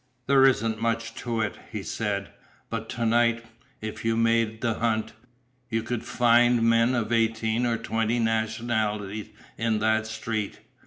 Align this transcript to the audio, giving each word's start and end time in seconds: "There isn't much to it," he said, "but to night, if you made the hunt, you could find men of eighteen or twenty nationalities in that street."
"There 0.25 0.47
isn't 0.47 0.81
much 0.81 1.13
to 1.17 1.41
it," 1.41 1.59
he 1.71 1.83
said, 1.83 2.29
"but 2.71 2.89
to 2.89 3.05
night, 3.05 3.45
if 3.81 4.03
you 4.03 4.17
made 4.17 4.61
the 4.61 4.73
hunt, 4.73 5.13
you 5.69 5.83
could 5.83 6.03
find 6.03 6.63
men 6.63 6.95
of 6.95 7.11
eighteen 7.11 7.67
or 7.67 7.77
twenty 7.77 8.17
nationalities 8.17 9.29
in 9.59 9.77
that 9.77 10.07
street." 10.07 10.59